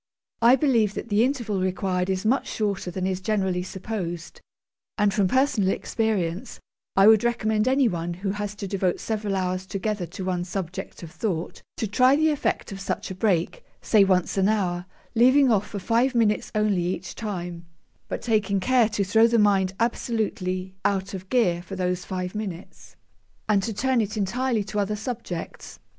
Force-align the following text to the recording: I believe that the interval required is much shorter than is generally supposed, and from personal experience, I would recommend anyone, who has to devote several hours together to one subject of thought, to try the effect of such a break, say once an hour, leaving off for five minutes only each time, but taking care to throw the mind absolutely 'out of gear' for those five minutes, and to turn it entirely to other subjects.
I 0.41 0.55
believe 0.55 0.95
that 0.95 1.09
the 1.09 1.23
interval 1.23 1.61
required 1.61 2.09
is 2.09 2.25
much 2.25 2.47
shorter 2.47 2.89
than 2.89 3.05
is 3.05 3.21
generally 3.21 3.61
supposed, 3.61 4.41
and 4.97 5.13
from 5.13 5.27
personal 5.27 5.69
experience, 5.69 6.59
I 6.95 7.05
would 7.05 7.23
recommend 7.23 7.67
anyone, 7.67 8.15
who 8.15 8.31
has 8.31 8.55
to 8.55 8.67
devote 8.67 8.99
several 8.99 9.35
hours 9.35 9.67
together 9.67 10.07
to 10.07 10.25
one 10.25 10.43
subject 10.43 11.03
of 11.03 11.11
thought, 11.11 11.61
to 11.77 11.85
try 11.85 12.15
the 12.15 12.31
effect 12.31 12.71
of 12.71 12.79
such 12.79 13.11
a 13.11 13.13
break, 13.13 13.63
say 13.79 14.03
once 14.03 14.39
an 14.39 14.49
hour, 14.49 14.87
leaving 15.13 15.51
off 15.51 15.67
for 15.67 15.77
five 15.77 16.15
minutes 16.15 16.51
only 16.55 16.81
each 16.83 17.13
time, 17.13 17.67
but 18.07 18.23
taking 18.23 18.59
care 18.59 18.89
to 18.89 19.03
throw 19.03 19.27
the 19.27 19.37
mind 19.37 19.73
absolutely 19.79 20.73
'out 20.83 21.13
of 21.13 21.29
gear' 21.29 21.61
for 21.61 21.75
those 21.75 22.05
five 22.05 22.33
minutes, 22.33 22.95
and 23.47 23.61
to 23.61 23.71
turn 23.71 24.01
it 24.01 24.17
entirely 24.17 24.63
to 24.63 24.79
other 24.79 24.95
subjects. 24.95 25.77